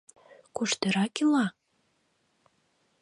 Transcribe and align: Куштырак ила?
Куштырак 0.55 1.15
ила? 1.23 1.45